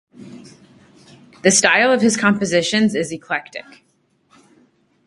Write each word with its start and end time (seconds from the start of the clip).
The 1.43 1.51
style 1.51 1.91
of 1.91 2.01
his 2.01 2.17
compositions 2.17 2.95
is 2.95 3.11
eclectic. 3.11 3.83